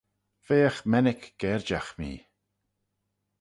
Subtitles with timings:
[0.47, 2.19] Veagh mennick gerjagh mee.